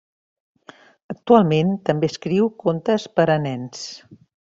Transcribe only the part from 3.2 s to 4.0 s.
a nens.